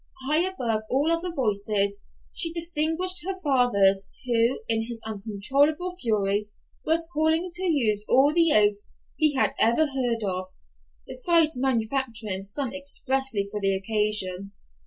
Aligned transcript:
High 0.27 0.41
above 0.49 0.81
all 0.89 1.11
other 1.11 1.31
voices 1.31 1.99
she 2.33 2.51
distinguished 2.51 3.23
her 3.23 3.39
father's, 3.43 4.07
who, 4.25 4.61
in 4.67 4.87
his 4.87 4.99
uncontrollable 5.05 5.95
fury, 5.95 6.49
was 6.83 7.07
calling 7.13 7.51
to 7.53 7.65
use 7.65 8.03
all 8.09 8.33
the 8.33 8.51
oaths 8.51 8.97
he 9.17 9.35
had 9.35 9.51
ever 9.59 9.85
heard 9.85 10.23
of, 10.23 10.47
besides 11.05 11.55
manufacturing 11.61 12.41
some 12.41 12.73
expressly 12.73 13.47
for 13.51 13.61
the 13.61 13.75
occasion! 13.75 14.53